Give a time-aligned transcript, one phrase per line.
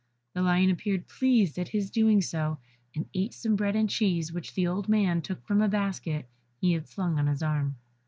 [0.33, 2.57] The lion appeared pleased at his doing so,
[2.95, 6.27] and ate some bread and cheese which the old man took from a basket
[6.59, 7.75] he had slung on his arm.